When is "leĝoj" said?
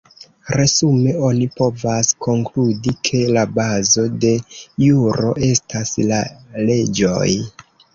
6.69-7.27